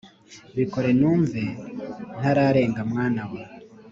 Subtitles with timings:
[0.57, 1.43] bikore numve
[2.19, 3.41] ntararenga mwana wa